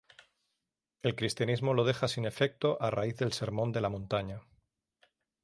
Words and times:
El 1.03 1.15
cristianismo 1.15 1.75
lo 1.75 1.83
deja 1.83 2.07
sin 2.07 2.25
efecto 2.25 2.75
a 2.81 2.89
raíz 2.89 3.17
del 3.17 3.33
Sermón 3.33 3.71
de 3.71 3.81
la 3.81 3.89
montaña. 3.89 4.41